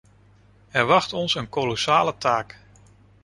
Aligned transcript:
Er 0.71 0.85
wacht 0.85 1.13
ons 1.13 1.35
een 1.35 1.49
kolossale 1.49 2.17
taak. 2.17 2.59